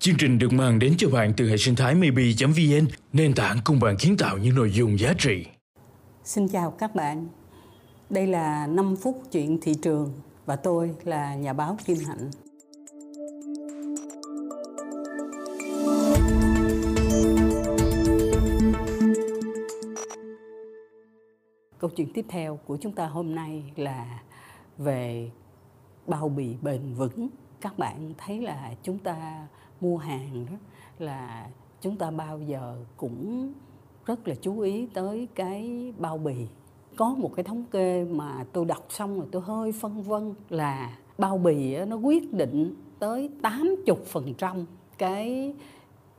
[0.00, 3.80] Chương trình được mang đến cho bạn từ hệ sinh thái maybe.vn, nền tảng cùng
[3.80, 5.46] bạn kiến tạo những nội dung giá trị.
[6.24, 7.26] Xin chào các bạn.
[8.10, 10.12] Đây là 5 phút chuyện thị trường
[10.46, 12.30] và tôi là nhà báo Kim Hạnh.
[21.78, 24.20] Câu chuyện tiếp theo của chúng ta hôm nay là
[24.78, 25.30] về
[26.06, 27.28] bao bì bền vững.
[27.60, 29.46] Các bạn thấy là chúng ta
[29.80, 30.56] mua hàng đó,
[30.98, 31.48] là
[31.80, 33.52] chúng ta bao giờ cũng
[34.06, 36.46] rất là chú ý tới cái bao bì.
[36.96, 40.98] Có một cái thống kê mà tôi đọc xong rồi tôi hơi phân vân là
[41.18, 44.64] bao bì nó quyết định tới 80%
[44.98, 45.54] cái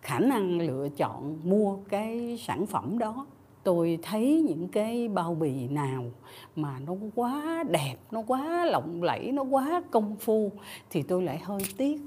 [0.02, 3.26] khả năng lựa chọn mua cái sản phẩm đó.
[3.64, 6.04] Tôi thấy những cái bao bì nào
[6.56, 10.52] mà nó quá đẹp, nó quá lộng lẫy, nó quá công phu
[10.90, 12.02] thì tôi lại hơi tiếc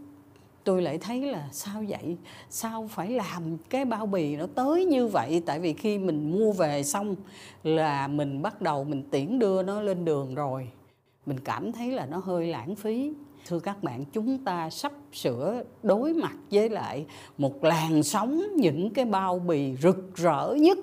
[0.64, 2.16] tôi lại thấy là sao vậy?
[2.50, 5.42] Sao phải làm cái bao bì nó tới như vậy?
[5.46, 7.16] Tại vì khi mình mua về xong
[7.62, 10.68] là mình bắt đầu mình tiễn đưa nó lên đường rồi.
[11.26, 13.12] Mình cảm thấy là nó hơi lãng phí.
[13.46, 17.06] Thưa các bạn, chúng ta sắp sửa đối mặt với lại
[17.38, 20.78] một làn sóng những cái bao bì rực rỡ nhất,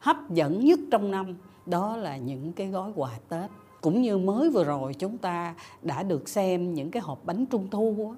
[0.00, 1.36] hấp dẫn nhất trong năm.
[1.66, 3.50] Đó là những cái gói quà tết
[3.86, 7.68] cũng như mới vừa rồi chúng ta đã được xem những cái hộp bánh trung
[7.70, 8.14] thu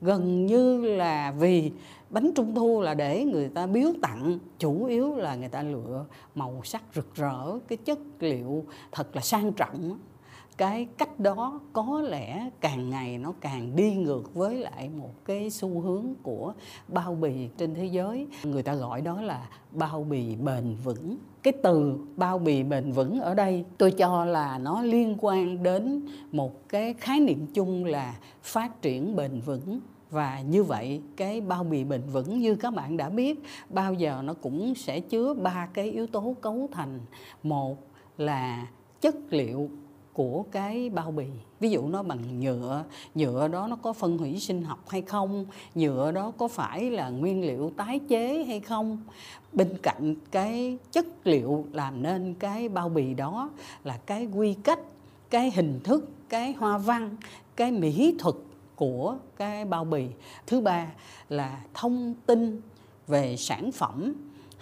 [0.00, 1.72] gần như là vì
[2.10, 6.04] bánh trung thu là để người ta biếu tặng, chủ yếu là người ta lựa
[6.34, 9.98] màu sắc rực rỡ, cái chất liệu thật là sang trọng
[10.56, 15.50] cái cách đó có lẽ càng ngày nó càng đi ngược với lại một cái
[15.50, 16.52] xu hướng của
[16.88, 18.26] bao bì trên thế giới.
[18.44, 21.16] Người ta gọi đó là bao bì bền vững.
[21.42, 26.06] Cái từ bao bì bền vững ở đây tôi cho là nó liên quan đến
[26.32, 29.80] một cái khái niệm chung là phát triển bền vững.
[30.10, 34.22] Và như vậy, cái bao bì bền vững như các bạn đã biết, bao giờ
[34.24, 37.00] nó cũng sẽ chứa ba cái yếu tố cấu thành.
[37.42, 37.78] Một
[38.18, 38.66] là
[39.00, 39.70] chất liệu
[40.14, 41.26] của cái bao bì.
[41.60, 45.46] Ví dụ nó bằng nhựa nhựa đó nó có phân hủy sinh học hay không?
[45.74, 48.98] Nhựa đó có phải là nguyên liệu tái chế hay không?
[49.52, 53.50] Bên cạnh cái chất liệu làm nên cái bao bì đó
[53.84, 54.80] là cái quy cách,
[55.30, 57.16] cái hình thức, cái hoa văn,
[57.56, 58.34] cái mỹ thuật
[58.76, 60.06] của cái bao bì.
[60.46, 60.86] Thứ ba
[61.28, 62.60] là thông tin
[63.06, 64.14] về sản phẩm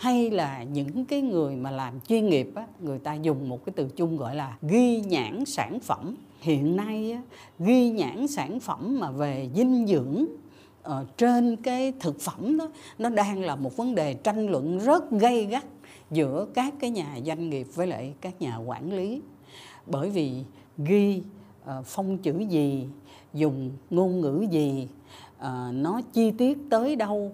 [0.03, 3.73] hay là những cái người mà làm chuyên nghiệp á, người ta dùng một cái
[3.77, 6.17] từ chung gọi là ghi nhãn sản phẩm.
[6.41, 7.23] Hiện nay á,
[7.59, 10.27] ghi nhãn sản phẩm mà về dinh dưỡng
[10.83, 12.69] ở trên cái thực phẩm đó
[12.99, 15.65] nó đang là một vấn đề tranh luận rất gay gắt
[16.11, 19.23] giữa các cái nhà doanh nghiệp với lại các nhà quản lý.
[19.87, 20.33] Bởi vì
[20.79, 21.23] ghi
[21.65, 22.87] uh, phong chữ gì
[23.35, 24.89] dùng ngôn ngữ gì
[25.39, 27.33] uh, nó chi tiết tới đâu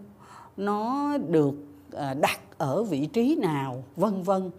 [0.56, 1.54] nó được
[1.96, 4.50] uh, đặt ở vị trí nào, vân vân.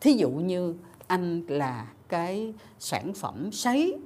[0.00, 0.74] Thí dụ như
[1.06, 3.98] anh là cái sản phẩm sấy,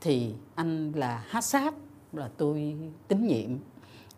[0.00, 1.74] thì anh là HACCP
[2.12, 2.76] là tôi
[3.08, 3.50] tín nhiệm.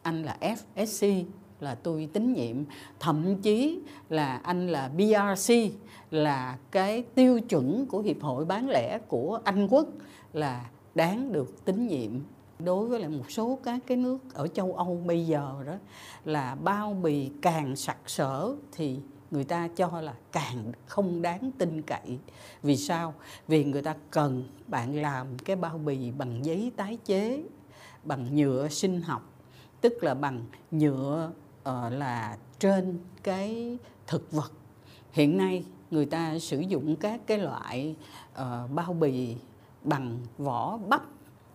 [0.02, 1.24] Anh là FSC
[1.60, 2.56] là tôi tín nhiệm.
[3.00, 5.54] Thậm chí là anh là BRC
[6.10, 9.88] là cái tiêu chuẩn của hiệp hội bán lẻ của Anh quốc
[10.32, 12.10] là đáng được tín nhiệm
[12.58, 15.74] đối với lại một số các cái nước ở châu Âu bây giờ đó
[16.24, 19.00] là bao bì càng sặc sỡ thì
[19.30, 22.18] người ta cho là càng không đáng tin cậy.
[22.62, 23.14] Vì sao?
[23.48, 27.42] Vì người ta cần bạn làm cái bao bì bằng giấy tái chế
[28.04, 29.32] bằng nhựa sinh học
[29.80, 31.30] tức là bằng nhựa
[31.68, 34.52] uh, là trên cái thực vật.
[35.12, 37.96] Hiện nay người ta sử dụng các cái loại
[38.32, 39.36] uh, bao bì
[39.82, 41.02] bằng vỏ bắp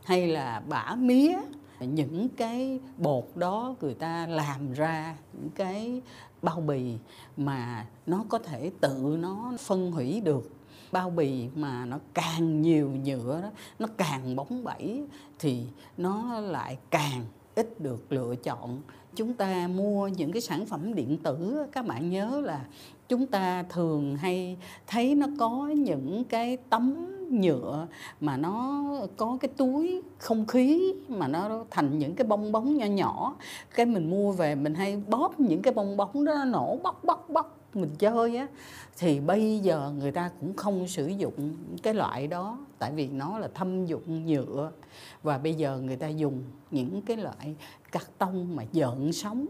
[0.04, 1.38] hay là bã mía,
[1.80, 6.02] những cái bột đó người ta làm ra những cái
[6.42, 6.98] bao bì
[7.38, 10.52] mà nó có thể tự nó phân hủy được.
[10.92, 15.04] Bao bì mà nó càng nhiều nhựa đó, nó càng bóng bẩy
[15.40, 15.64] thì
[15.98, 17.26] nó lại càng
[17.56, 18.82] ít được lựa chọn.
[19.16, 22.66] Chúng ta mua những cái sản phẩm điện tử các bạn nhớ là
[23.12, 27.88] chúng ta thường hay thấy nó có những cái tấm nhựa
[28.22, 28.84] mà nó
[29.18, 33.36] có cái túi không khí, mà nó thành những cái bong bóng nhỏ nhỏ.
[33.76, 37.04] Cái mình mua về, mình hay bóp những cái bong bóng đó nó nổ, bóc
[37.04, 38.48] bóc bóc, mình chơi á.
[38.98, 43.40] Thì bây giờ người ta cũng không sử dụng cái loại đó, tại vì nó
[43.40, 44.72] là thâm dụng nhựa.
[45.24, 47.56] Và bây giờ người ta dùng những cái loại
[47.92, 49.46] cắt tông mà dợn sóng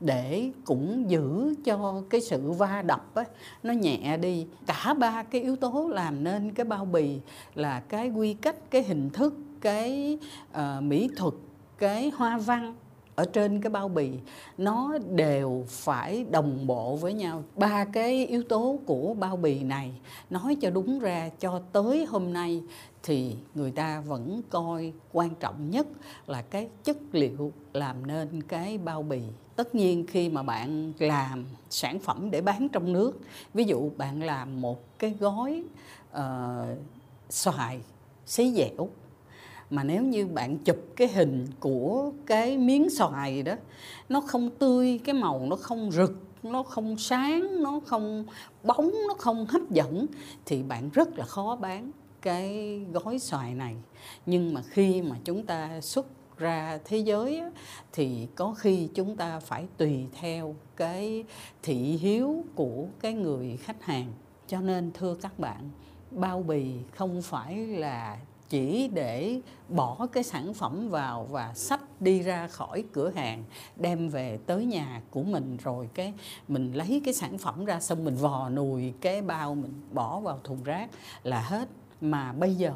[0.00, 3.24] để cũng giữ cho cái sự va đập ấy,
[3.62, 4.46] nó nhẹ đi.
[4.66, 7.20] Cả ba cái yếu tố làm nên cái bao bì
[7.54, 10.18] là cái quy cách cái hình thức cái
[10.50, 11.34] uh, mỹ thuật
[11.78, 12.74] cái hoa văn
[13.16, 14.10] ở trên cái bao bì
[14.58, 17.42] nó đều phải đồng bộ với nhau.
[17.56, 19.92] Ba cái yếu tố của bao bì này
[20.30, 22.62] nói cho đúng ra cho tới hôm nay
[23.02, 25.86] thì người ta vẫn coi quan trọng nhất
[26.26, 29.20] là cái chất liệu làm nên cái bao bì.
[29.56, 33.20] Tất nhiên khi mà bạn làm sản phẩm để bán trong nước
[33.54, 35.64] ví dụ bạn làm một cái gói
[36.16, 36.20] uh,
[37.28, 37.80] xoài
[38.26, 38.88] xí dẻo
[39.70, 43.54] mà nếu như bạn chụp cái hình của cái miếng xoài đó,
[44.08, 48.24] nó không tươi, cái màu nó không rực, nó không sáng, nó không
[48.62, 50.06] bóng, nó không hấp dẫn,
[50.46, 51.90] thì bạn rất là khó bán
[52.22, 53.76] cái gói xoài này.
[54.26, 56.06] Nhưng mà khi mà chúng ta xuất
[56.38, 57.42] ra thế giới
[57.92, 61.24] thì có khi chúng ta phải tùy theo cái
[61.62, 64.12] thị hiếu của cái người khách hàng.
[64.46, 65.70] Cho nên, thưa các bạn,
[66.10, 72.22] bao bì không phải là chỉ để bỏ cái sản phẩm vào và xách đi
[72.22, 73.44] ra khỏi cửa hàng,
[73.76, 76.12] đem về tới nhà của mình rồi cái
[76.48, 80.40] mình lấy cái sản phẩm ra xong mình vò nùi cái bao mình bỏ vào
[80.44, 80.90] thùng rác
[81.22, 81.68] là hết.
[82.00, 82.72] Mà bây giờ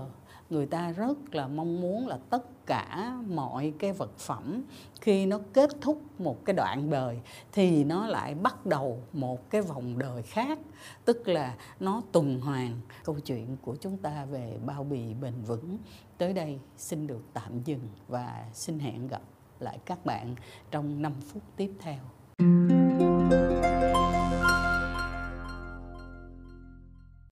[0.51, 4.63] người ta rất là mong muốn là tất cả mọi cái vật phẩm
[5.01, 7.21] khi nó kết thúc một cái đoạn đời
[7.53, 10.59] thì nó lại bắt đầu một cái vòng đời khác.
[11.05, 12.81] Tức là nó tuần hoàn.
[13.05, 15.79] Câu chuyện của chúng ta về bao bì bền vững
[16.19, 19.23] tới đây xin được tạm dừng và xin hẹn gặp
[19.61, 20.35] lại các bạn
[20.71, 21.99] trong 5 phút tiếp theo.